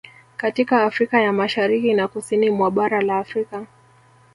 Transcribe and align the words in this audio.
Katika 0.37 0.83
Afrika 0.83 1.21
ya 1.21 1.33
Mashariki 1.33 1.93
na 1.93 2.07
Kusini 2.07 2.49
mwa 2.49 2.71
bara 2.71 3.01
la 3.01 3.17
Afrika 3.17 3.65